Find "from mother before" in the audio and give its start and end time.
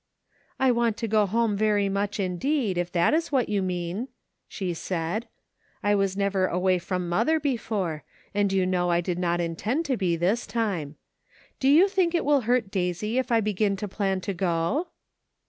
6.79-8.03